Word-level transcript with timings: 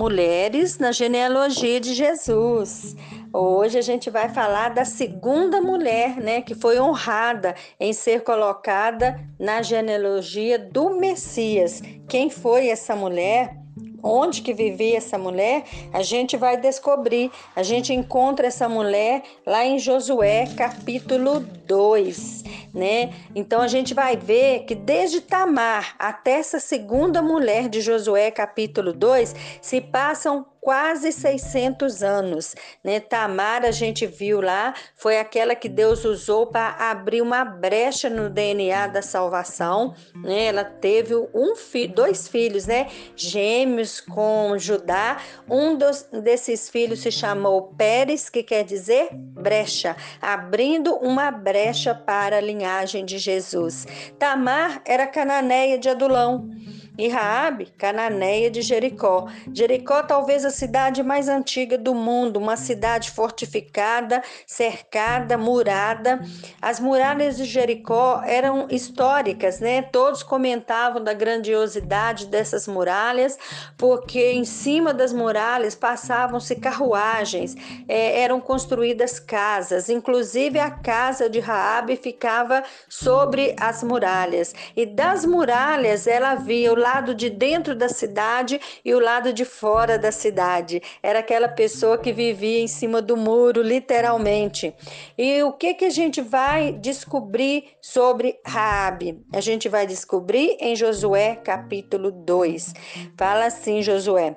mulheres 0.00 0.78
na 0.78 0.92
genealogia 0.92 1.78
de 1.78 1.92
Jesus. 1.92 2.96
Hoje 3.30 3.78
a 3.78 3.82
gente 3.82 4.08
vai 4.08 4.30
falar 4.30 4.70
da 4.70 4.82
segunda 4.82 5.60
mulher, 5.60 6.16
né, 6.16 6.40
que 6.40 6.54
foi 6.54 6.80
honrada 6.80 7.54
em 7.78 7.92
ser 7.92 8.22
colocada 8.22 9.20
na 9.38 9.60
genealogia 9.60 10.58
do 10.58 10.98
Messias. 10.98 11.82
Quem 12.08 12.30
foi 12.30 12.68
essa 12.68 12.96
mulher? 12.96 13.59
Onde 14.02 14.42
que 14.42 14.52
vivia 14.52 14.96
essa 14.96 15.18
mulher, 15.18 15.64
a 15.92 16.02
gente 16.02 16.36
vai 16.36 16.56
descobrir. 16.56 17.30
A 17.54 17.62
gente 17.62 17.92
encontra 17.92 18.46
essa 18.46 18.68
mulher 18.68 19.22
lá 19.46 19.64
em 19.64 19.78
Josué, 19.78 20.46
capítulo 20.56 21.40
2, 21.40 22.44
né? 22.74 23.12
Então 23.34 23.60
a 23.60 23.68
gente 23.68 23.94
vai 23.94 24.16
ver 24.16 24.64
que 24.64 24.74
desde 24.74 25.20
Tamar 25.20 25.94
até 25.98 26.32
essa 26.32 26.60
segunda 26.60 27.22
mulher 27.22 27.68
de 27.68 27.80
Josué, 27.80 28.30
capítulo 28.30 28.92
2, 28.92 29.34
se 29.60 29.80
passam 29.80 30.46
quase 30.60 31.10
600 31.12 32.02
anos. 32.02 32.54
Né? 32.84 33.00
Tamar, 33.00 33.64
a 33.64 33.70
gente 33.70 34.06
viu 34.06 34.40
lá, 34.40 34.74
foi 34.94 35.18
aquela 35.18 35.54
que 35.54 35.68
Deus 35.68 36.04
usou 36.04 36.46
para 36.46 36.76
abrir 36.90 37.22
uma 37.22 37.44
brecha 37.44 38.10
no 38.10 38.28
DNA 38.28 38.88
da 38.88 39.02
salvação. 39.02 39.94
Né? 40.14 40.46
Ela 40.46 40.64
teve 40.64 41.14
um 41.34 41.56
filho, 41.56 41.94
dois 41.94 42.28
filhos, 42.28 42.66
né? 42.66 42.88
gêmeos 43.16 44.00
com 44.00 44.56
Judá. 44.58 45.18
Um 45.48 45.76
dos, 45.76 46.02
desses 46.12 46.68
filhos 46.68 47.00
se 47.00 47.10
chamou 47.10 47.74
Pérez, 47.76 48.28
que 48.28 48.42
quer 48.42 48.64
dizer 48.64 49.08
brecha, 49.12 49.96
abrindo 50.20 50.94
uma 50.96 51.30
brecha 51.30 51.94
para 51.94 52.36
a 52.36 52.40
linhagem 52.40 53.04
de 53.04 53.18
Jesus. 53.18 53.86
Tamar 54.18 54.82
era 54.84 55.06
cananeia 55.06 55.78
de 55.78 55.88
Adulão 55.88 56.50
e 56.98 57.08
Raabe, 57.08 57.66
cananeia 57.78 58.50
de 58.50 58.62
Jericó. 58.62 59.28
Jericó 59.52 60.02
talvez 60.02 60.44
a 60.44 60.50
cidade 60.50 61.02
mais 61.02 61.28
antiga 61.28 61.78
do 61.78 61.94
mundo, 61.94 62.38
uma 62.38 62.56
cidade 62.56 63.10
fortificada, 63.10 64.22
cercada, 64.46 65.38
murada. 65.38 66.20
As 66.60 66.80
muralhas 66.80 67.36
de 67.36 67.44
Jericó 67.44 68.22
eram 68.24 68.66
históricas, 68.70 69.60
né? 69.60 69.82
Todos 69.82 70.22
comentavam 70.22 71.02
da 71.02 71.14
grandiosidade 71.14 72.26
dessas 72.26 72.68
muralhas, 72.68 73.38
porque 73.76 74.32
em 74.32 74.44
cima 74.44 74.92
das 74.92 75.12
muralhas 75.12 75.74
passavam-se 75.74 76.56
carruagens, 76.56 77.54
é, 77.88 78.20
eram 78.20 78.40
construídas 78.40 79.18
casas, 79.18 79.88
inclusive 79.88 80.58
a 80.58 80.70
casa 80.70 81.28
de 81.28 81.40
Raabe 81.40 81.96
ficava 81.96 82.62
sobre 82.88 83.54
as 83.58 83.82
muralhas. 83.82 84.54
E 84.76 84.84
das 84.84 85.24
muralhas 85.24 86.06
ela 86.06 86.34
via 86.34 86.72
o 86.72 86.76
lado 86.90 87.14
de 87.14 87.30
dentro 87.30 87.74
da 87.76 87.88
cidade 87.88 88.60
e 88.84 88.92
o 88.92 88.98
lado 88.98 89.32
de 89.32 89.44
fora 89.44 89.96
da 89.96 90.10
cidade. 90.10 90.82
Era 91.00 91.20
aquela 91.20 91.46
pessoa 91.46 91.96
que 91.96 92.12
vivia 92.12 92.60
em 92.60 92.66
cima 92.66 93.00
do 93.00 93.16
muro, 93.16 93.62
literalmente. 93.62 94.74
E 95.16 95.40
o 95.44 95.52
que 95.52 95.74
que 95.74 95.84
a 95.84 95.90
gente 95.90 96.20
vai 96.20 96.72
descobrir 96.72 97.64
sobre 97.80 98.40
Raabe? 98.44 99.24
A 99.32 99.40
gente 99.40 99.68
vai 99.68 99.86
descobrir 99.86 100.56
em 100.58 100.74
Josué 100.74 101.36
capítulo 101.36 102.10
2. 102.10 102.74
Fala 103.16 103.46
assim, 103.46 103.82
Josué: 103.82 104.36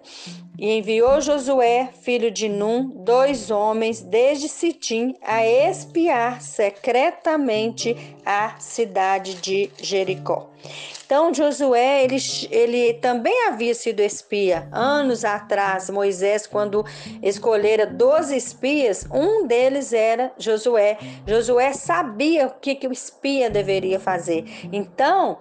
e 0.58 0.78
enviou 0.78 1.20
Josué, 1.20 1.90
filho 2.02 2.30
de 2.30 2.48
Num, 2.48 2.88
dois 3.04 3.50
homens 3.50 4.02
desde 4.02 4.48
Sitim 4.48 5.16
a 5.24 5.46
espiar 5.46 6.42
secretamente 6.42 7.96
a 8.24 8.60
cidade 8.60 9.34
de 9.36 9.72
Jericó. 9.82 10.52
Então, 11.06 11.34
Josué, 11.34 12.04
ele, 12.04 12.18
ele 12.50 12.94
também 12.96 13.48
havia 13.48 13.74
sido 13.74 14.00
espia. 14.00 14.68
Anos 14.72 15.26
atrás, 15.26 15.90
Moisés, 15.90 16.48
quando 16.48 16.86
escolhera 17.22 17.86
12 17.86 18.36
espias, 18.36 19.06
um 19.12 19.46
deles 19.46 19.92
era 19.92 20.32
Josué. 20.38 20.98
Josué 21.28 21.74
sabia 21.74 22.48
o 22.48 22.52
que, 22.52 22.76
que 22.76 22.88
o 22.88 22.92
espia 22.92 23.50
deveria 23.50 24.00
fazer. 24.00 24.46
Então, 24.72 25.38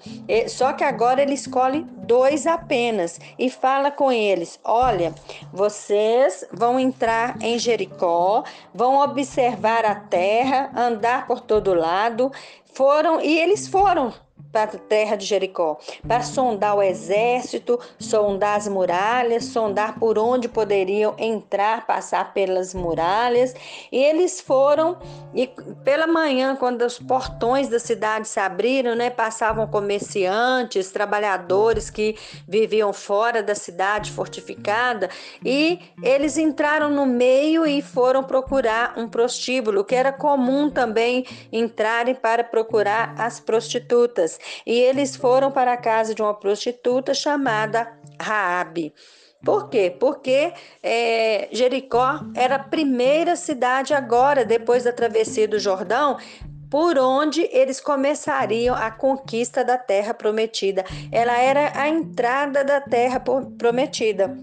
só 0.49 0.73
que 0.73 0.85
agora 0.85 1.23
ele 1.23 1.35
escolhe 1.35 1.87
dois 2.07 2.47
apenas 2.47 3.21
e 3.39 3.49
fala 3.49 3.91
com 3.91 4.11
eles: 4.11 4.59
Olha, 4.65 5.15
vocês 5.53 6.45
vão 6.53 6.79
entrar 6.79 7.41
em 7.41 7.59
Jericó, 7.59 8.43
vão 8.75 9.01
observar 9.01 9.85
a 9.85 9.95
terra, 9.95 10.73
andar 10.75 11.27
por 11.27 11.41
todo 11.41 11.73
lado. 11.73 12.33
Foram 12.75 13.21
e 13.21 13.39
eles 13.39 13.69
foram 13.69 14.15
para 14.53 14.77
a 14.77 14.79
terra 14.79 15.17
de 15.17 15.25
Jericó, 15.25 15.79
para 16.07 16.23
sondar 16.23 16.77
o 16.77 16.83
exército, 16.83 17.81
sondar 17.99 18.59
as 18.59 18.69
muralhas, 18.69 19.47
sondar 19.47 19.99
por 19.99 20.19
onde 20.19 20.47
poderiam 20.47 21.15
entrar, 21.19 21.87
passar 21.87 22.35
pelas 22.35 22.75
muralhas. 22.75 23.55
E 23.91 23.97
eles 23.97 24.41
foram 24.41 24.99
e 25.35 25.47
pela 25.83 26.07
manhã, 26.07 26.55
quando 26.55 26.83
os 26.83 26.99
portões 26.99 27.69
da 27.69 27.79
cidade 27.79 28.29
se 28.29 28.39
abriram, 28.39 28.95
né, 28.95 29.09
passavam 29.09 29.67
comerciantes, 29.67 30.91
trabalhadores 30.91 31.89
que 31.89 32.17
viviam 32.47 32.93
fora 32.93 33.43
da 33.43 33.55
cidade 33.55 34.11
fortificada, 34.11 35.09
e 35.43 35.81
eles 36.03 36.37
entraram 36.37 36.91
no 36.91 37.07
meio 37.07 37.67
e 37.67 37.81
foram 37.81 38.23
procurar 38.23 38.95
um 38.99 39.09
prostíbulo, 39.09 39.85
que 39.85 39.95
era 39.95 40.13
comum 40.13 40.69
também 40.69 41.25
entrarem 41.51 42.15
para 42.15 42.45
procurar 42.45 43.15
as 43.17 43.41
prostitutas 43.41 44.39
e 44.67 44.79
eles 44.79 45.17
foram 45.17 45.51
para 45.51 45.73
a 45.73 45.77
casa 45.77 46.15
de 46.15 46.23
uma 46.23 46.35
prostituta 46.35 47.15
chamada 47.15 47.93
Raabe. 48.21 48.93
Por 49.45 49.69
quê? 49.69 49.95
Porque 49.99 50.53
é, 50.83 51.49
Jericó 51.51 52.21
era 52.35 52.57
a 52.57 52.63
primeira 52.63 53.35
cidade 53.35 53.93
agora, 53.93 54.45
depois 54.45 54.85
da 54.85 54.93
travessia 54.93 55.49
do 55.49 55.59
Jordão, 55.59 56.17
por 56.71 56.97
onde 56.97 57.43
eles 57.53 57.81
começariam 57.81 58.75
a 58.75 58.91
conquista 58.91 59.65
da 59.65 59.77
terra 59.77 60.15
prometida. 60.15 60.85
Ela 61.11 61.37
era 61.39 61.73
a 61.79 61.89
entrada 61.89 62.65
da 62.65 62.81
terra 62.81 63.21
prometida. 63.59 64.35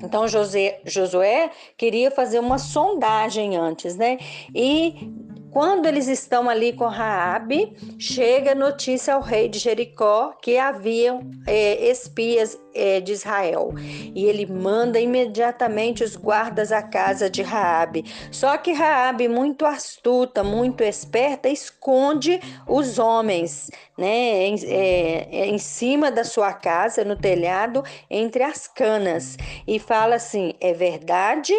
Então 0.00 0.28
José, 0.28 0.80
Josué 0.84 1.50
queria 1.76 2.10
fazer 2.10 2.38
uma 2.38 2.58
sondagem 2.58 3.56
antes, 3.56 3.96
né? 3.96 4.18
E 4.54 5.10
quando 5.50 5.86
eles 5.86 6.08
estão 6.08 6.48
ali 6.48 6.72
com 6.72 6.86
Raabe, 6.86 7.72
chega 7.98 8.54
notícia 8.54 9.14
ao 9.14 9.20
rei 9.20 9.48
de 9.48 9.58
Jericó 9.58 10.32
que 10.42 10.58
haviam 10.58 11.20
é, 11.46 11.90
espias 11.90 12.58
é, 12.74 13.00
de 13.00 13.12
Israel. 13.12 13.74
E 14.14 14.24
ele 14.26 14.46
manda 14.46 15.00
imediatamente 15.00 16.04
os 16.04 16.16
guardas 16.16 16.70
à 16.70 16.82
casa 16.82 17.30
de 17.30 17.42
Raabe. 17.42 18.04
Só 18.30 18.56
que 18.56 18.72
Raabe, 18.72 19.28
muito 19.28 19.64
astuta, 19.64 20.44
muito 20.44 20.82
esperta, 20.84 21.48
esconde 21.48 22.40
os 22.66 22.98
homens, 22.98 23.70
né, 23.96 24.46
em, 24.46 24.56
é, 24.66 25.46
em 25.46 25.58
cima 25.58 26.10
da 26.10 26.24
sua 26.24 26.52
casa, 26.52 27.04
no 27.04 27.16
telhado, 27.16 27.82
entre 28.10 28.42
as 28.42 28.66
canas, 28.68 29.36
e 29.66 29.78
fala 29.78 30.16
assim: 30.16 30.52
é 30.60 30.72
verdade 30.72 31.54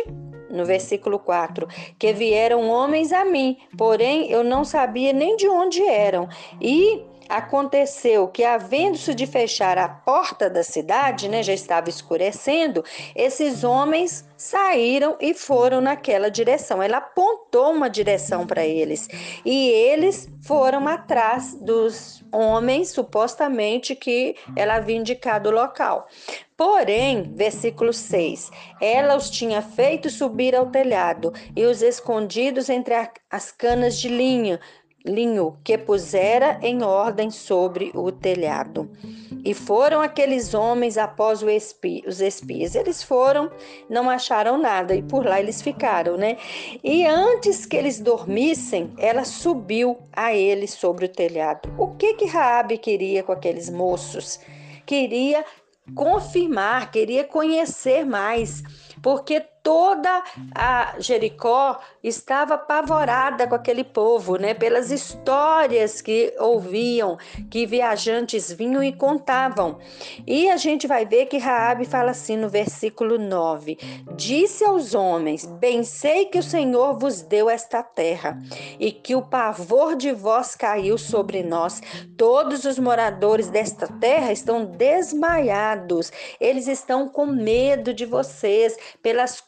no 0.50 0.66
versículo 0.66 1.20
4, 1.20 1.68
que 1.98 2.14
vieram 2.14 2.70
homens 2.70 3.12
a 3.12 3.24
mim, 3.26 3.58
porém 3.78 4.30
eu 4.30 4.44
não 4.44 4.64
sabia 4.64 5.14
nem 5.14 5.36
de 5.36 5.48
onde 5.48 5.82
eram. 5.84 6.28
E 6.62 7.04
aconteceu 7.30 8.28
que, 8.28 8.44
havendo-se 8.44 9.14
de 9.14 9.28
fechar 9.28 9.78
a 9.78 9.88
porta 9.88 10.50
da 10.50 10.64
cidade, 10.64 11.30
né, 11.30 11.44
já 11.44 11.54
estava 11.54 11.88
escurecendo, 11.88 12.84
esses 13.16 13.64
homens 13.64 14.28
saíram 14.36 15.16
e 15.20 15.34
foram 15.34 15.80
naquela 15.80 16.32
direção. 16.32 16.82
Ela 16.82 16.98
apontou 16.98 17.72
uma 17.72 17.90
direção 17.90 18.48
para 18.48 18.66
eles 18.66 19.08
e 19.46 19.70
eles 19.70 20.28
foram 20.42 20.88
atrás 20.88 21.54
dos 21.56 22.24
homens, 22.32 22.90
supostamente 22.90 23.96
que 23.96 24.36
ela 24.56 24.76
havia 24.76 24.96
indicado 24.96 25.50
o 25.50 25.54
local. 25.54 26.08
Porém, 26.56 27.32
versículo 27.36 27.94
6: 27.94 28.52
ela 28.82 29.16
os 29.16 29.30
tinha 29.30 29.62
feito 29.62 30.10
subir 30.10 30.56
ao 30.56 30.68
telhado 30.68 31.34
e 31.56 31.66
os 31.66 31.82
escondidos 31.82 32.70
entre 32.70 32.94
as 33.30 33.52
canas 33.52 33.98
de 33.98 34.10
linho 34.10 34.60
linho 35.14 35.58
que 35.64 35.78
pusera 35.78 36.60
em 36.62 36.84
ordem 36.84 37.30
sobre 37.32 37.92
o 37.94 38.12
telhado. 38.12 38.90
E 39.44 39.54
foram 39.54 40.02
aqueles 40.02 40.54
homens 40.54 40.98
após 40.98 41.42
espi, 41.42 42.04
os 42.06 42.20
espias. 42.20 42.76
Eles 42.76 43.02
foram, 43.02 43.50
não 43.90 44.10
acharam 44.10 44.58
nada 44.58 44.94
e 44.94 45.02
por 45.02 45.26
lá 45.26 45.40
eles 45.40 45.62
ficaram, 45.62 46.18
né? 46.18 46.38
E 46.84 47.06
antes 47.06 47.66
que 47.66 47.78
eles 47.78 48.00
dormissem, 48.00 48.94
ela 48.98 49.24
subiu 49.24 49.98
a 50.14 50.34
eles 50.34 50.72
sobre 50.72 51.06
o 51.06 51.10
telhado. 51.10 51.74
O 51.78 51.96
que 51.96 52.16
que 52.16 52.26
Raabe 52.26 52.78
queria 52.78 53.24
com 53.24 53.32
aqueles 53.32 53.70
moços? 53.70 54.40
Queria 54.86 55.46
confirmar, 55.96 56.92
queria 56.92 57.24
conhecer 57.24 58.06
mais, 58.06 58.62
porque 59.02 59.44
toda 59.70 60.24
a 60.56 60.96
Jericó 60.98 61.78
estava 62.04 62.56
apavorada 62.56 63.46
com 63.46 63.54
aquele 63.54 63.84
povo, 63.84 64.36
né? 64.36 64.56
Pelas 64.56 64.90
histórias 64.90 66.02
que 66.02 66.34
ouviam, 66.40 67.20
que 67.52 67.68
viajantes 67.68 68.52
vinham 68.52 68.82
e 68.82 68.92
contavam. 68.92 69.78
E 70.26 70.50
a 70.50 70.58
gente 70.58 70.88
vai 70.88 71.06
ver 71.06 71.28
que 71.28 71.38
Raabe 71.38 71.86
fala 71.86 72.10
assim 72.10 72.36
no 72.36 72.50
versículo 72.50 73.20
9: 73.20 73.78
Disse 74.16 74.66
aos 74.66 74.96
homens: 74.96 75.46
Bem 75.46 75.84
sei 75.84 76.26
que 76.26 76.40
o 76.40 76.44
Senhor 76.44 76.98
vos 76.98 77.22
deu 77.22 77.48
esta 77.48 77.84
terra 77.84 78.42
e 78.80 78.92
que 78.92 79.16
o 79.16 79.22
pavor 79.22 79.96
de 79.96 80.12
vós 80.12 80.56
caiu 80.56 80.98
sobre 80.98 81.44
nós. 81.44 81.80
Todos 82.18 82.66
os 82.66 82.80
moradores 82.80 83.50
desta 83.50 83.88
terra 84.00 84.32
estão 84.32 84.66
desmaiados. 84.66 86.12
Eles 86.42 86.68
estão 86.68 87.08
com 87.08 87.28
medo 87.28 87.94
de 87.94 88.08
vocês 88.08 88.76
pelas 89.04 89.40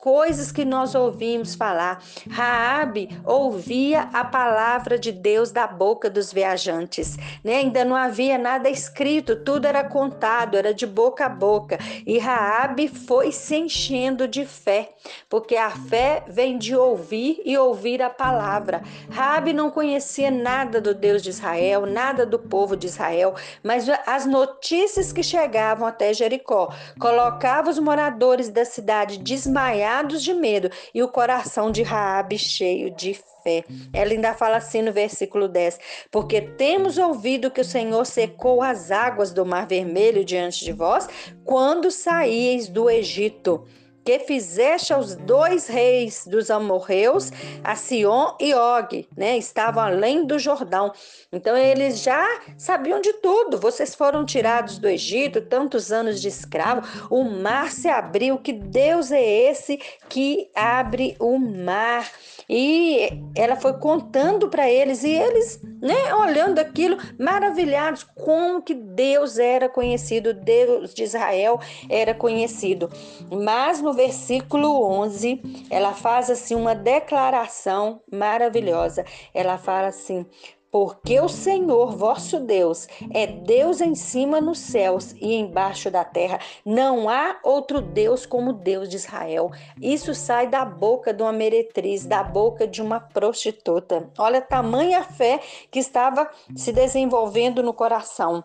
que 0.52 0.66
nós 0.66 0.94
ouvimos 0.94 1.56
falar. 1.56 2.04
Raabe 2.30 3.10
ouvia 3.24 4.10
a 4.12 4.26
palavra 4.26 5.00
de 5.00 5.10
Deus 5.10 5.52
da 5.52 5.66
boca 5.66 6.10
dos 6.10 6.34
viajantes, 6.34 7.18
né? 7.42 7.56
Ainda 7.56 7.86
não 7.86 7.96
havia 7.96 8.38
nada 8.38 8.70
escrito, 8.70 9.38
tudo 9.38 9.66
era 9.68 9.86
contado, 9.86 10.58
era 10.58 10.74
de 10.74 10.86
boca 10.86 11.28
a 11.28 11.30
boca. 11.30 11.78
E 12.06 12.18
Raabe 12.20 12.90
foi 12.90 13.32
se 13.32 13.56
enchendo 13.56 14.28
de 14.28 14.46
fé, 14.46 14.90
porque 15.30 15.56
a 15.56 15.70
fé 15.70 16.24
vem 16.28 16.58
de 16.58 16.76
ouvir 16.76 17.42
e 17.46 17.58
ouvir 17.58 18.02
a 18.02 18.10
palavra. 18.10 18.82
Raabe 19.10 19.54
não 19.54 19.72
conhecia 19.72 20.30
nada 20.30 20.82
do 20.82 20.94
Deus 20.94 21.24
de 21.24 21.30
Israel, 21.30 21.86
nada 21.86 22.26
do 22.26 22.38
povo 22.38 22.76
de 22.76 22.88
Israel, 22.88 23.34
mas 23.64 23.88
as 24.06 24.26
notícias 24.26 25.14
que 25.14 25.24
chegavam 25.24 25.88
até 25.88 26.14
Jericó 26.14 26.74
colocavam 27.00 27.72
os 27.72 27.80
moradores 27.80 28.50
da 28.50 28.66
cidade 28.66 29.18
desmaiados 29.18 30.01
de 30.08 30.34
medo 30.34 30.70
e 30.94 31.02
o 31.04 31.08
coração 31.08 31.72
de 31.72 31.84
Raabe 31.84 32.38
cheio 32.38 32.90
de 32.92 33.14
fé. 33.44 33.64
Ela 33.94 34.12
ainda 34.12 34.34
fala 34.34 34.58
assim 34.58 34.82
no 34.82 34.92
versículo 34.92 35.48
10: 35.48 35.80
Porque 36.12 36.42
temos 36.42 36.98
ouvido 36.98 37.52
que 37.52 37.62
o 37.62 37.66
Senhor 37.66 38.06
secou 38.06 38.62
as 38.62 38.92
águas 38.92 39.32
do 39.32 39.46
Mar 39.46 39.68
Vermelho 39.68 40.26
diante 40.26 40.64
de 40.64 40.72
vós 40.72 41.08
quando 41.44 41.92
saíeis 41.92 42.68
do 42.68 42.90
Egito 42.90 43.66
que 44.04 44.20
fizeste 44.20 44.94
aos 44.94 45.16
dois 45.16 45.68
reis 45.68 46.26
dos 46.26 46.50
amorreus, 46.50 47.32
a 47.64 47.76
Sion 47.76 48.36
e 48.40 48.54
Og, 48.54 49.08
né? 49.16 49.38
Estavam 49.38 49.84
além 49.84 50.26
do 50.26 50.40
Jordão. 50.40 50.92
Então 51.32 51.56
eles 51.56 52.02
já 52.02 52.28
sabiam 52.58 53.00
de 53.00 53.14
tudo. 53.14 53.60
Vocês 53.60 53.94
foram 53.96 54.26
tirados 54.26 54.78
do 54.78 54.88
Egito, 54.88 55.42
tantos 55.42 55.92
anos 55.92 56.22
de 56.22 56.28
escravo. 56.28 56.88
O 57.10 57.24
mar 57.24 57.72
se 57.72 57.88
abriu. 57.88 58.38
Que 58.38 58.54
Deus 58.54 59.12
é 59.12 59.22
esse 59.24 59.80
que 60.10 60.50
abre 60.56 61.16
o 61.20 61.38
mar? 61.38 62.10
E 62.50 63.10
ela 63.34 63.56
foi 63.56 63.74
contando 63.74 64.50
para 64.50 64.70
eles 64.70 65.04
e 65.04 65.10
eles, 65.10 65.62
né, 65.82 66.14
olhando 66.14 66.60
aquilo, 66.60 66.98
maravilhados 67.18 68.04
como 68.04 68.62
que 68.62 68.74
Deus 68.74 69.38
era 69.38 69.70
conhecido, 69.70 70.34
Deus 70.34 70.94
de 70.94 71.04
Israel 71.04 71.62
era 71.90 72.14
conhecido. 72.14 72.90
Mas 73.32 73.82
no 73.82 73.91
versículo 73.94 74.84
11, 74.84 75.68
ela 75.70 75.94
faz 75.94 76.30
assim 76.30 76.56
uma 76.56 76.76
declaração 76.76 78.02
maravilhosa. 78.12 79.06
Ela 79.34 79.58
fala 79.58 79.88
assim: 79.88 80.26
porque 80.72 81.20
o 81.20 81.28
Senhor 81.28 81.98
vosso 81.98 82.40
Deus 82.40 82.88
é 83.14 83.28
Deus 83.28 83.82
em 83.82 83.94
cima 83.94 84.40
nos 84.40 84.60
céus 84.60 85.12
e 85.20 85.36
embaixo 85.36 85.92
da 85.92 86.06
terra. 86.06 86.40
Não 86.66 87.10
há 87.10 87.38
outro 87.44 87.82
Deus 87.82 88.26
como 88.26 88.54
Deus 88.54 88.88
de 88.88 88.96
Israel. 88.96 89.52
Isso 89.82 90.16
sai 90.16 90.48
da 90.48 90.64
boca 90.64 91.14
de 91.14 91.22
uma 91.22 91.34
meretriz, 91.34 92.06
da 92.06 92.24
boca 92.24 92.66
de 92.66 92.82
uma 92.82 93.02
prostituta. 93.02 94.10
Olha 94.18 94.40
a 94.40 94.42
tamanha 94.42 95.04
fé 95.04 95.42
que 95.70 95.80
estava 95.80 96.30
se 96.56 96.72
desenvolvendo 96.72 97.62
no 97.62 97.74
coração. 97.74 98.42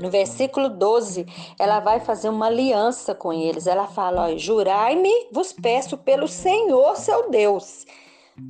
No 0.00 0.10
versículo 0.10 0.68
12, 0.68 1.26
ela 1.58 1.80
vai 1.80 2.00
fazer 2.00 2.28
uma 2.28 2.46
aliança 2.46 3.14
com 3.14 3.32
eles. 3.32 3.66
Ela 3.66 3.86
fala: 3.86 4.36
Jurai-me, 4.36 5.28
vos 5.32 5.52
peço 5.52 5.98
pelo 5.98 6.28
Senhor 6.28 6.96
seu 6.96 7.30
Deus 7.30 7.84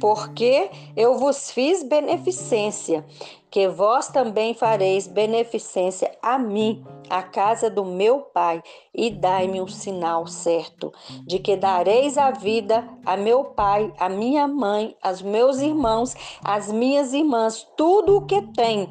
porque 0.00 0.70
eu 0.96 1.19
vos 1.19 1.50
fiz 1.50 1.82
beneficência, 1.82 3.05
que 3.50 3.67
vós 3.69 4.08
também 4.08 4.55
fareis 4.55 5.06
beneficência 5.06 6.11
a 6.23 6.38
mim, 6.38 6.85
a 7.08 7.23
casa 7.23 7.70
do 7.70 7.85
meu 7.85 8.20
pai, 8.20 8.62
e 8.94 9.11
dai-me 9.11 9.61
um 9.61 9.67
sinal 9.67 10.26
certo, 10.26 10.93
de 11.26 11.38
que 11.38 11.56
dareis 11.56 12.19
a 12.19 12.31
vida 12.31 12.87
a 13.06 13.17
meu 13.17 13.44
pai, 13.44 13.93
a 13.99 14.08
minha 14.08 14.46
mãe, 14.46 14.94
aos 15.02 15.23
meus 15.23 15.61
irmãos, 15.61 16.14
às 16.44 16.70
minhas 16.70 17.14
irmãs, 17.14 17.67
tudo 17.76 18.19
o 18.19 18.26
que 18.26 18.43
tem, 18.43 18.88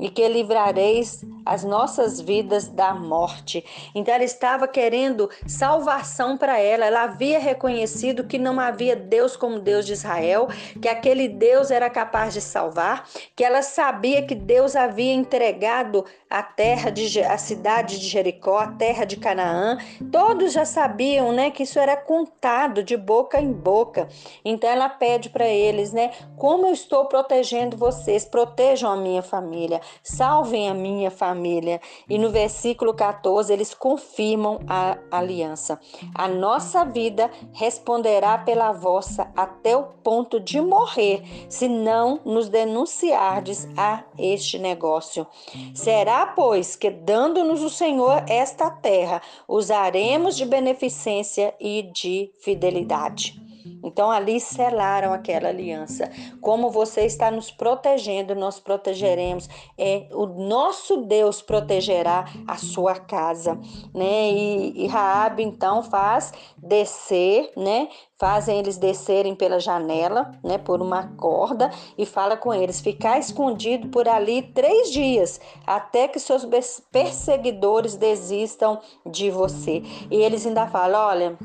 e 0.00 0.08
que 0.10 0.26
livrareis 0.26 1.24
as 1.44 1.64
nossas 1.64 2.20
vidas 2.20 2.68
da 2.68 2.94
morte. 2.94 3.64
Então 3.94 4.14
ela 4.14 4.24
estava 4.24 4.66
querendo 4.68 5.28
salvação 5.46 6.36
para 6.36 6.58
ela. 6.58 6.86
Ela 6.86 7.02
havia 7.02 7.38
reconhecido 7.38 8.24
que 8.24 8.38
não 8.38 8.58
havia 8.60 8.96
Deus 8.96 9.36
como 9.36 9.58
Deus 9.58 9.86
de 9.86 9.92
Israel, 9.92 10.39
que 10.80 10.88
aquele 10.88 11.28
Deus 11.28 11.70
era 11.70 11.90
capaz 11.90 12.34
de 12.34 12.40
salvar, 12.40 13.06
que 13.34 13.44
ela 13.44 13.62
sabia 13.62 14.26
que 14.26 14.34
Deus 14.34 14.76
havia 14.76 15.12
entregado 15.12 16.04
a 16.30 16.44
terra 16.44 16.90
de 16.90 17.20
a 17.20 17.36
cidade 17.36 17.98
de 17.98 18.06
Jericó, 18.06 18.58
a 18.58 18.68
terra 18.68 19.04
de 19.04 19.16
Canaã. 19.16 19.78
Todos 20.12 20.52
já 20.52 20.64
sabiam, 20.64 21.32
né, 21.32 21.50
que 21.50 21.64
isso 21.64 21.78
era 21.78 21.96
contado 21.96 22.84
de 22.84 22.96
boca 22.96 23.40
em 23.40 23.52
boca. 23.52 24.08
Então 24.44 24.70
ela 24.70 24.88
pede 24.88 25.28
para 25.28 25.48
eles, 25.48 25.92
né, 25.92 26.12
como 26.36 26.68
eu 26.68 26.72
estou 26.72 27.06
protegendo 27.06 27.76
vocês, 27.76 28.24
protejam 28.24 28.92
a 28.92 28.96
minha 28.96 29.22
família, 29.22 29.80
salvem 30.04 30.70
a 30.70 30.74
minha 30.74 31.10
família. 31.10 31.80
E 32.08 32.16
no 32.16 32.30
versículo 32.30 32.94
14, 32.94 33.52
eles 33.52 33.74
confirmam 33.74 34.60
a 34.68 34.96
aliança. 35.10 35.80
A 36.14 36.28
nossa 36.28 36.84
vida 36.84 37.28
responderá 37.52 38.38
pela 38.38 38.70
vossa 38.70 39.30
até 39.34 39.76
o 39.76 39.82
ponto 39.82 40.38
de 40.38 40.60
morrer, 40.60 41.22
se 41.48 41.66
não 41.68 42.20
nos 42.24 42.48
denunciardes 42.48 43.68
a 43.76 44.04
este 44.16 44.58
negócio. 44.58 45.26
Será, 45.74 46.19
pois, 46.26 46.76
que 46.76 46.90
dando-nos 46.90 47.62
o 47.62 47.70
Senhor 47.70 48.24
esta 48.28 48.70
terra, 48.70 49.22
usaremos 49.46 50.36
de 50.36 50.44
beneficência 50.44 51.54
e 51.60 51.82
de 51.92 52.32
fidelidade. 52.40 53.40
Então 53.82 54.10
ali 54.10 54.40
selaram 54.40 55.12
aquela 55.12 55.48
aliança. 55.48 56.10
Como 56.40 56.70
você 56.70 57.02
está 57.02 57.30
nos 57.30 57.50
protegendo, 57.50 58.34
nós 58.34 58.58
protegeremos. 58.58 59.48
É 59.76 60.08
o 60.12 60.26
nosso 60.26 60.98
Deus 60.98 61.42
protegerá 61.42 62.24
a 62.46 62.56
sua 62.56 62.94
casa, 62.94 63.58
né? 63.94 64.30
E, 64.30 64.84
e 64.84 64.86
Raab 64.86 65.42
então 65.42 65.82
faz 65.82 66.32
descer, 66.56 67.52
né? 67.56 67.88
Fazem 68.20 68.58
eles 68.58 68.76
descerem 68.76 69.34
pela 69.34 69.58
janela, 69.58 70.30
né? 70.44 70.58
Por 70.58 70.82
uma 70.82 71.08
corda 71.16 71.70
e 71.96 72.04
fala 72.04 72.36
com 72.36 72.52
eles: 72.52 72.78
ficar 72.78 73.18
escondido 73.18 73.88
por 73.88 74.06
ali 74.06 74.42
três 74.42 74.90
dias 74.90 75.40
até 75.66 76.06
que 76.06 76.20
seus 76.20 76.46
perseguidores 76.92 77.96
desistam 77.96 78.78
de 79.06 79.30
você. 79.30 79.82
E 80.10 80.16
eles 80.16 80.46
ainda 80.46 80.66
falam: 80.66 81.00
olha 81.00 81.38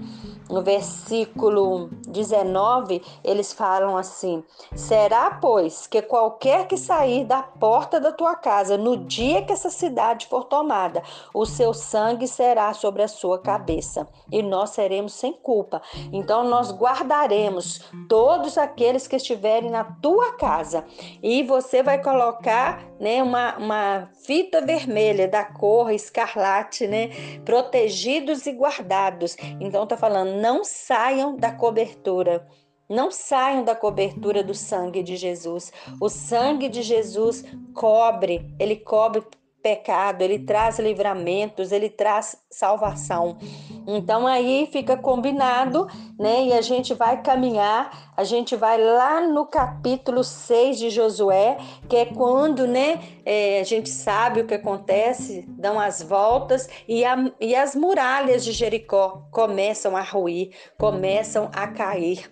no 0.50 0.62
versículo 0.62 1.89
19, 2.08 3.01
eles 3.24 3.51
falam 3.51 3.98
assim: 3.98 4.44
Será, 4.75 5.32
pois, 5.41 5.88
que 5.88 6.01
qualquer 6.01 6.67
que 6.67 6.77
sair 6.77 7.25
da 7.25 7.41
porta 7.41 8.00
da 8.00 8.12
tua 8.12 8.36
casa 8.36 8.77
no 8.77 8.98
dia 8.98 9.41
que 9.41 9.51
essa 9.51 9.70
cidade 9.70 10.27
for 10.27 10.46
tomada, 10.46 11.01
o 11.34 11.46
seu 11.46 11.74
sangue 11.74 12.27
será 12.27 12.74
sobre 12.74 13.01
a 13.01 13.08
sua 13.08 13.39
cabeça, 13.39 14.08
e 14.32 14.44
nós 14.44 14.72
seremos 14.72 15.13
sem 15.13 15.34
culpa. 15.34 15.82
Então 16.13 16.44
nós 16.44 16.64
guardaremos 16.72 17.81
todos 18.07 18.57
aqueles 18.57 19.07
que 19.07 19.15
estiverem 19.15 19.69
na 19.69 19.84
tua 19.84 20.34
casa, 20.34 20.86
e 21.22 21.43
você 21.43 21.81
vai 21.81 22.01
colocar 22.01 22.84
né, 23.00 23.22
uma, 23.22 23.57
uma 23.57 24.10
fita 24.25 24.62
vermelha 24.62 25.27
da 25.27 25.43
cor 25.43 25.91
escarlate, 25.91 26.88
né, 26.88 27.10
protegidos 27.43 28.45
e 28.45 28.51
guardados. 28.51 29.36
Então 29.60 29.86
tá 29.88 29.98
falando 29.98 30.41
não 30.41 30.63
saiam 30.63 31.36
da 31.36 31.51
cobertura. 31.51 32.48
Não 32.88 33.10
saiam 33.10 33.63
da 33.63 33.75
cobertura 33.75 34.43
do 34.43 34.53
sangue 34.53 35.01
de 35.01 35.15
Jesus. 35.15 35.74
O 36.00 36.07
sangue 36.07 36.69
de 36.69 36.84
Jesus 36.84 37.43
cobre, 37.74 38.53
ele 38.60 38.75
cobre 38.75 39.24
pecado, 39.65 40.22
ele 40.22 40.38
traz 40.38 40.77
livramentos, 40.77 41.72
ele 41.72 41.89
traz 41.89 42.38
salvação. 42.51 43.39
Então 43.88 44.25
aí 44.25 44.68
fica 44.72 44.98
combinado, 44.98 45.88
né? 46.20 46.46
E 46.46 46.54
a 46.54 46.62
gente 46.62 46.94
vai 46.94 47.22
caminhar 47.22 48.13
a 48.15 48.24
gente 48.24 48.55
vai 48.55 48.81
lá 48.81 49.22
no 49.22 49.45
capítulo 49.45 50.24
6 50.24 50.79
de 50.79 50.89
Josué, 50.89 51.57
que 51.89 51.98
é 51.98 52.05
quando, 52.05 52.65
né, 52.65 53.00
é, 53.25 53.60
a 53.60 53.63
gente 53.63 53.89
sabe 53.89 54.41
o 54.41 54.48
que 54.48 54.53
acontece, 54.53 55.45
dão 55.50 55.79
as 55.79 56.01
voltas 56.01 56.69
e, 56.88 57.03
a, 57.03 57.31
e 57.39 57.55
as 57.55 57.75
muralhas 57.75 58.45
de 58.45 58.51
Jericó 58.51 59.24
começam 59.31 59.98
a 59.98 60.01
ruir, 60.01 60.51
começam 60.77 61.50
a 61.53 61.67
cair. 61.67 62.29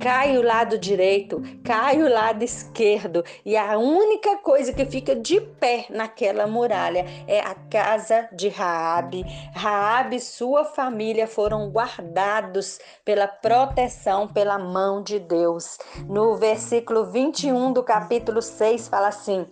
Cai 0.00 0.38
o 0.38 0.42
lado 0.42 0.78
direito, 0.78 1.42
cai 1.64 2.00
o 2.00 2.08
lado 2.08 2.44
esquerdo, 2.44 3.24
e 3.44 3.56
a 3.56 3.76
única 3.76 4.36
coisa 4.36 4.72
que 4.72 4.84
fica 4.86 5.16
de 5.16 5.40
pé 5.40 5.86
naquela 5.90 6.46
muralha 6.46 7.04
é 7.26 7.40
a 7.40 7.54
casa 7.54 8.28
de 8.32 8.48
Raabe. 8.48 9.24
Raabe 9.52 10.16
e 10.16 10.20
sua 10.20 10.64
família 10.64 11.26
foram 11.26 11.68
guardados 11.70 12.78
pela 13.04 13.26
proteção, 13.26 14.28
pela 14.28 14.56
mão 14.56 15.02
de 15.02 15.18
Deus. 15.26 15.78
No 16.08 16.36
versículo 16.36 17.06
21 17.06 17.72
do 17.72 17.82
capítulo 17.82 18.40
6 18.40 18.88
fala 18.88 19.08
assim: 19.08 19.46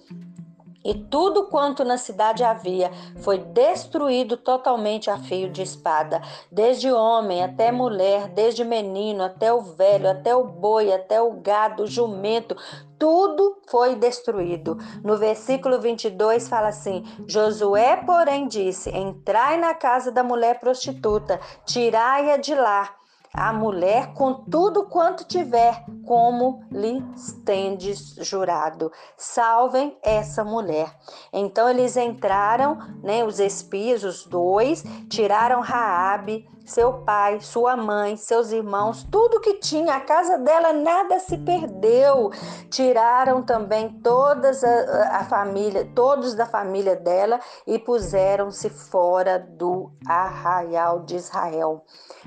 e 0.84 0.92
tudo 0.92 1.44
quanto 1.46 1.82
na 1.82 1.96
cidade 1.96 2.44
havia 2.44 2.90
foi 3.22 3.38
destruído 3.38 4.36
totalmente 4.36 5.10
a 5.10 5.16
fio 5.16 5.48
de 5.48 5.62
espada, 5.62 6.20
desde 6.52 6.92
homem 6.92 7.42
até 7.42 7.72
mulher, 7.72 8.28
desde 8.28 8.62
menino 8.64 9.24
até 9.24 9.50
o 9.50 9.62
velho, 9.62 10.10
até 10.10 10.36
o 10.36 10.44
boi, 10.44 10.92
até 10.92 11.22
o 11.22 11.40
gado, 11.40 11.84
o 11.84 11.86
jumento, 11.86 12.54
tudo 12.98 13.62
foi 13.66 13.94
destruído. 13.94 14.76
No 15.02 15.16
versículo 15.16 15.80
22 15.80 16.48
fala 16.48 16.68
assim: 16.68 17.02
Josué, 17.26 17.96
porém, 18.04 18.46
disse: 18.46 18.90
Entrai 18.90 19.56
na 19.56 19.72
casa 19.72 20.12
da 20.12 20.22
mulher 20.22 20.60
prostituta, 20.60 21.40
tirai-a 21.64 22.36
de 22.36 22.54
lá 22.54 22.94
a 23.34 23.52
mulher 23.52 24.14
com 24.14 24.32
tudo 24.32 24.84
quanto 24.84 25.24
tiver, 25.24 25.84
como 26.06 26.64
lhe 26.70 27.02
tendes 27.44 28.14
jurado. 28.20 28.92
Salvem 29.16 29.98
essa 30.00 30.44
mulher. 30.44 30.96
Então 31.32 31.68
eles 31.68 31.96
entraram, 31.96 32.78
né, 33.02 33.24
os 33.24 33.40
espias, 33.40 34.04
os 34.04 34.24
dois, 34.24 34.84
tiraram 35.10 35.60
Raabe, 35.60 36.48
seu 36.64 37.04
pai, 37.04 37.40
sua 37.40 37.76
mãe, 37.76 38.16
seus 38.16 38.50
irmãos, 38.50 39.06
tudo 39.10 39.40
que 39.40 39.54
tinha, 39.54 39.94
a 39.94 40.00
casa 40.00 40.38
dela 40.38 40.72
nada 40.72 41.18
se 41.18 41.36
perdeu. 41.38 42.30
Tiraram 42.70 43.42
também 43.42 43.88
todas 44.02 44.64
a, 44.64 45.18
a 45.18 45.24
família, 45.24 45.88
todos 45.94 46.34
da 46.34 46.46
família 46.46 46.96
dela 46.96 47.38
e 47.66 47.78
puseram-se 47.78 48.70
fora 48.70 49.38
do 49.38 49.92
arraial 50.06 51.00
de 51.00 51.16
Israel. 51.16 51.84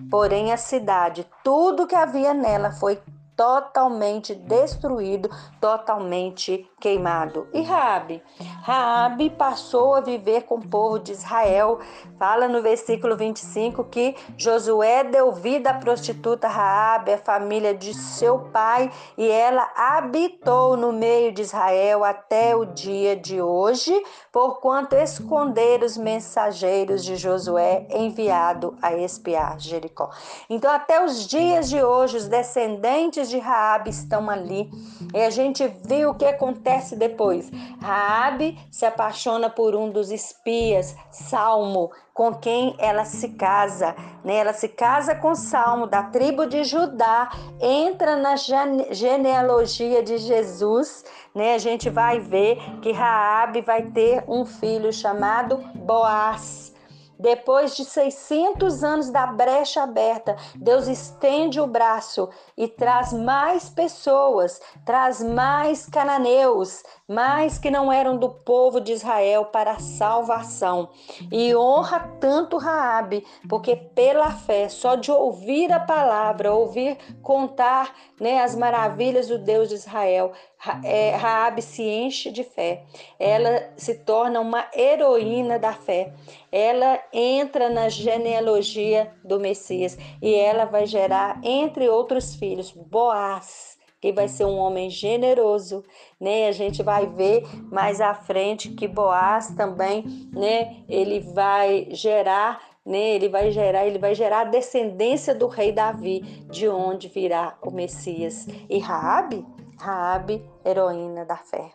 Porém 0.09 0.53
a 0.53 0.57
cidade, 0.57 1.27
tudo 1.43 1.87
que 1.87 1.95
havia 1.95 2.33
nela 2.33 2.71
foi 2.71 3.01
totalmente 3.37 4.33
destruído, 4.33 5.29
totalmente 5.61 6.67
queimado. 6.79 7.47
E 7.53 7.61
Raabe? 7.63 8.21
Raabe 8.61 9.31
passou 9.31 9.95
a 9.95 10.01
viver 10.01 10.43
com 10.43 10.55
o 10.55 10.67
povo 10.67 10.99
de 10.99 11.11
Israel. 11.11 11.79
Fala 12.19 12.47
no 12.47 12.61
versículo 12.61 13.17
25 13.17 13.83
que 13.85 14.15
Josué 14.37 15.03
deu 15.03 15.31
vida 15.31 15.71
à 15.71 15.73
prostituta 15.73 16.47
Raabe, 16.47 17.13
a 17.13 17.17
família 17.17 17.73
de 17.73 17.95
seu 17.95 18.39
pai, 18.51 18.91
e 19.17 19.27
ela 19.27 19.67
habitou 19.75 20.77
no 20.77 20.93
meio 20.93 21.31
de 21.31 21.41
Israel 21.41 22.03
até 22.03 22.55
o 22.55 22.65
dia 22.65 23.15
de 23.15 23.41
hoje, 23.41 23.93
porquanto 24.31 24.95
esconder 24.95 25.81
os 25.81 25.97
mensageiros 25.97 27.03
de 27.03 27.15
Josué 27.15 27.87
enviado 27.89 28.77
a 28.83 28.93
espiar 28.93 29.59
Jericó. 29.59 30.11
Então 30.47 30.71
até 30.71 31.03
os 31.03 31.25
dias 31.25 31.69
de 31.69 31.83
hoje 31.83 32.17
os 32.17 32.27
descendentes 32.27 33.29
de 33.29 33.39
Raabe 33.39 33.89
estão 33.89 34.29
ali. 34.29 34.69
E 35.13 35.21
a 35.21 35.29
gente 35.31 35.67
viu 35.83 36.11
o 36.11 36.15
que 36.15 36.25
acontece 36.67 36.95
depois. 36.95 37.49
Raabe 37.81 38.57
se 38.69 38.85
apaixona 38.85 39.49
por 39.49 39.75
um 39.75 39.89
dos 39.89 40.11
espias, 40.11 40.95
Salmo, 41.09 41.89
com 42.13 42.33
quem 42.33 42.75
ela 42.77 43.05
se 43.05 43.29
casa. 43.29 43.95
Né? 44.23 44.37
Ela 44.37 44.53
se 44.53 44.67
casa 44.67 45.15
com 45.15 45.33
Salmo, 45.33 45.87
da 45.87 46.03
tribo 46.03 46.45
de 46.45 46.63
Judá, 46.63 47.29
entra 47.61 48.17
na 48.17 48.35
genealogia 48.35 50.03
de 50.03 50.17
Jesus. 50.17 51.05
Né? 51.33 51.55
A 51.55 51.57
gente 51.57 51.89
vai 51.89 52.19
ver 52.19 52.57
que 52.81 52.91
Raabe 52.91 53.61
vai 53.61 53.83
ter 53.83 54.23
um 54.27 54.45
filho 54.45 54.91
chamado 54.91 55.57
Boaz. 55.75 56.75
Depois 57.19 57.75
de 57.75 57.83
600 57.83 58.83
anos 58.83 59.09
da 59.09 59.25
brecha 59.25 59.83
aberta, 59.83 60.35
Deus 60.55 60.87
estende 60.87 61.59
o 61.59 61.65
braço 61.67 62.29
e 62.55 62.67
traz 62.67 63.11
mais 63.11 63.69
pessoas, 63.69 64.61
traz 64.85 65.21
mais 65.23 65.87
cananeus, 65.87 66.83
mais 67.07 67.57
que 67.57 67.71
não 67.71 67.91
eram 67.91 68.17
do 68.17 68.29
povo 68.29 68.79
de 68.79 68.91
Israel 68.91 69.45
para 69.45 69.71
a 69.71 69.79
salvação. 69.79 70.89
E 71.31 71.55
honra 71.55 71.99
tanto 72.19 72.57
Raabe, 72.57 73.25
porque 73.49 73.75
pela 73.75 74.31
fé, 74.31 74.69
só 74.69 74.95
de 74.95 75.11
ouvir 75.11 75.71
a 75.71 75.79
palavra, 75.79 76.53
ouvir 76.53 76.97
contar 77.21 77.93
né, 78.19 78.43
as 78.43 78.55
maravilhas 78.55 79.27
do 79.27 79.37
Deus 79.37 79.69
de 79.69 79.75
Israel, 79.75 80.33
Raabe 80.57 81.61
se 81.61 81.83
enche 81.83 82.31
de 82.31 82.43
fé. 82.43 82.83
Ela 83.19 83.73
se 83.77 83.95
torna 83.95 84.39
uma 84.39 84.67
heroína 84.75 85.59
da 85.59 85.73
fé. 85.73 86.13
Ela 86.51 86.99
entra 87.13 87.69
na 87.69 87.89
genealogia 87.89 89.13
do 89.23 89.39
Messias 89.39 89.97
e 90.21 90.33
ela 90.33 90.65
vai 90.65 90.85
gerar, 90.85 91.39
entre 91.43 91.87
outros 91.87 92.35
filhos, 92.35 92.71
Boaz 92.71 93.77
que 93.99 94.11
vai 94.11 94.27
ser 94.27 94.45
um 94.45 94.57
homem 94.57 94.89
generoso, 94.89 95.83
né? 96.19 96.47
A 96.47 96.51
gente 96.51 96.83
vai 96.83 97.07
ver 97.07 97.43
mais 97.71 97.99
à 97.99 98.13
frente 98.13 98.69
que 98.69 98.87
Boaz 98.87 99.55
também, 99.55 100.03
né? 100.31 100.83
Ele 100.87 101.19
vai 101.19 101.87
gerar, 101.91 102.61
né? 102.85 103.15
Ele 103.15 103.27
vai 103.27 103.51
gerar, 103.51 103.87
ele 103.87 103.97
vai 103.97 104.13
gerar 104.13 104.41
a 104.41 104.45
descendência 104.45 105.33
do 105.33 105.47
rei 105.47 105.71
Davi, 105.71 106.21
de 106.49 106.67
onde 106.69 107.07
virá 107.07 107.57
o 107.61 107.71
Messias. 107.71 108.47
E 108.69 108.77
Raabe, 108.77 109.43
Raabe, 109.77 110.43
heroína 110.65 111.25
da 111.25 111.37
fé, 111.37 111.71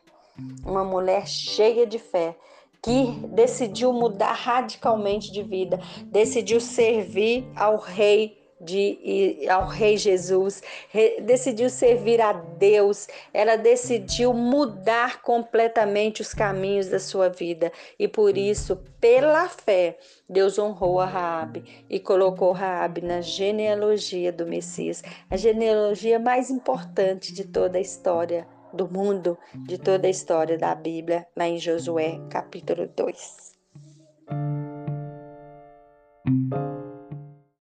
uma 0.65 0.85
mulher 0.85 1.27
cheia 1.27 1.87
de 1.87 1.99
fé, 1.99 2.37
que 2.83 3.13
decidiu 3.29 3.93
mudar 3.93 4.33
radicalmente 4.33 5.31
de 5.31 5.43
vida, 5.43 5.79
decidiu 6.07 6.61
servir 6.61 7.47
ao 7.55 7.77
rei 7.77 8.42
de 8.63 9.47
ao 9.51 9.67
Rei 9.67 9.97
Jesus, 9.97 10.63
decidiu 11.23 11.69
servir 11.69 12.21
a 12.21 12.33
Deus, 12.33 13.09
ela 13.35 13.57
decidiu 13.57 14.33
mudar 14.33 15.21
completamente 15.23 16.23
os 16.23 16.33
caminhos 16.33 16.89
da 16.89 17.01
sua 17.01 17.29
vida 17.29 17.73
e 17.99 18.07
por 18.07 18.39
isso, 18.39 18.77
pela 19.01 19.49
fé, 19.49 19.99
Deus 20.29 20.59
honrou 20.59 21.01
a 21.01 21.07
Raabe 21.07 21.85
e 21.91 21.99
colocou 21.99 22.53
Raabe 22.53 23.01
na 23.01 23.21
genealogia 23.21 24.33
do 24.33 24.47
Messias, 24.47 25.03
a 25.29 25.37
genealogia 25.37 26.19
mais 26.19 26.51
importante 26.51 27.33
de 27.33 27.45
toda 27.45 27.79
a 27.79 27.81
história 27.81 28.47
do 28.73 28.89
mundo, 28.89 29.37
de 29.55 29.77
toda 29.77 30.07
a 30.07 30.11
história 30.11 30.57
da 30.57 30.75
Bíblia, 30.75 31.27
lá 31.37 31.47
em 31.47 31.59
Josué, 31.59 32.21
capítulo 32.31 32.89
2. 32.97 33.53